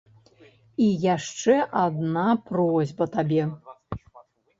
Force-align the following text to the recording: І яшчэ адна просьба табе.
І 0.85 0.85
яшчэ 1.15 1.57
адна 1.81 2.23
просьба 2.47 3.07
табе. 3.17 3.43